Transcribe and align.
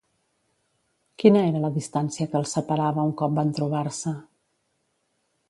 Quina 1.23 1.43
era 1.49 1.61
la 1.65 1.69
distància 1.75 2.27
que 2.31 2.39
els 2.41 2.55
separava 2.59 3.05
un 3.11 3.15
cop 3.21 3.37
van 3.41 3.53
trobar-se? 3.61 4.17